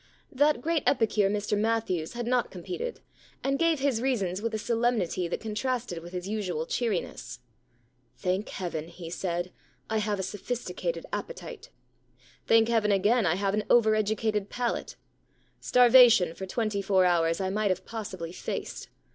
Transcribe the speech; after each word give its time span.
That 0.31 0.61
great 0.63 0.81
epicure, 0.87 1.29
Mr 1.29 1.55
Matthews, 1.55 2.13
had 2.13 2.25
not 2.25 2.49
competed, 2.49 3.01
and 3.43 3.59
gave 3.59 3.77
his 3.81 4.01
reasons 4.01 4.41
with 4.41 4.51
a 4.55 4.57
solemnity 4.57 5.27
that 5.27 5.39
contrasted 5.41 6.01
with 6.01 6.11
his 6.11 6.27
usual 6.27 6.65
cheeriness. 6.65 7.37
* 7.79 8.17
Thank 8.23 8.49
Heaven,' 8.49 8.87
he 8.87 9.11
said, 9.11 9.51
* 9.71 9.89
I 9.91 9.99
have 9.99 10.17
a 10.17 10.23
sophisticated 10.23 11.05
appetite! 11.13 11.69
Thank 12.47 12.67
Heaven 12.67 12.91
again 12.91 13.27
I 13.27 13.35
have 13.35 13.53
an 13.53 13.63
over 13.69 13.93
educated 13.93 14.49
palate 14.49 14.95
1 15.57 15.61
Starvation 15.61 16.33
for 16.33 16.47
twenty 16.47 16.81
four 16.81 17.05
hours 17.05 17.39
I 17.39 17.51
might 17.51 17.69
have 17.69 17.85
possibly 17.85 18.31
faced. 18.31 18.89